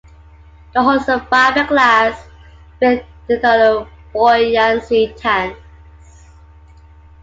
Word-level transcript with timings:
The 0.73 0.81
hull 0.81 0.95
is 0.95 1.03
fiberglass 1.03 2.17
with 2.81 3.03
internal 3.29 3.87
buoyancy 4.11 5.13
tanks. 5.15 6.25